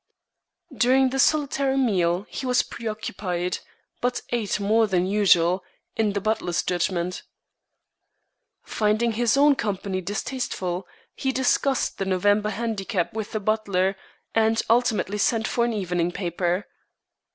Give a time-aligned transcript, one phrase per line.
[0.75, 3.59] During the solitary meal he was preoccupied,
[4.01, 5.63] but ate more than usual,
[5.95, 7.21] in the butler's judgment.
[8.63, 13.95] Finding his own company distasteful, he discussed the November Handicap with the butler,
[14.33, 16.65] and ultimately sent for an evening paper.